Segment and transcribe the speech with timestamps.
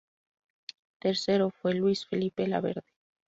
[0.97, 2.81] Tercero fue Luis Felipe Laverde.